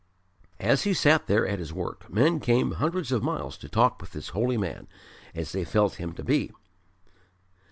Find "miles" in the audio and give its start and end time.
3.21-3.55